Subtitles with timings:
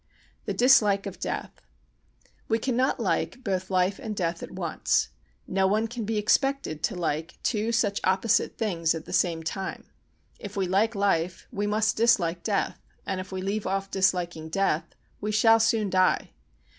[0.45, 1.61] The Dislike of Death
[2.47, 5.09] We cannot like both life and death at once;
[5.47, 9.91] no one can be expected to like two such opposite things at the same time;
[10.39, 14.95] if we like life we must dislike death, and if we leave off disliking death
[15.19, 16.31] we shall soon die.